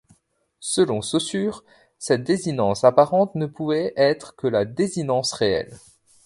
Selon 0.59 1.03
Saussure, 1.03 1.63
cette 1.99 2.23
désinence 2.23 2.83
apparente 2.85 3.35
ne 3.35 3.45
pouvait 3.45 3.93
être 3.95 4.35
que 4.35 4.47
la 4.47 4.65
désinence 4.65 5.31
réelle. 5.31 5.77